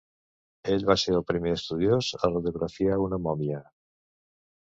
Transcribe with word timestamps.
Ell 0.75 0.85
va 0.91 0.95
ser 1.01 1.11
el 1.17 1.25
primer 1.31 1.53
estudiós 1.57 2.09
a 2.19 2.21
radiografia 2.31 2.97
una 3.09 3.21
mòmia. 3.27 3.61